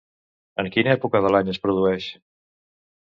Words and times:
En 0.61 0.69
quina 0.75 0.93
època 0.97 1.21
de 1.25 1.31
l'any 1.35 1.51
es 1.53 1.61
produeix? 1.67 2.07